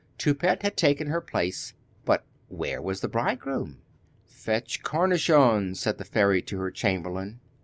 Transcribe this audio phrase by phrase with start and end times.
[0.17, 3.83] Toupette had taken her place, but where was the bridegroom?
[4.25, 7.39] 'Fetch Cornichon!' said the fairy to her chamberlain.